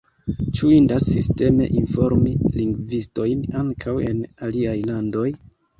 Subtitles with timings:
[0.59, 5.33] Ĉu indas sisteme informi lingvistojn ankaŭ en aliaj landoj?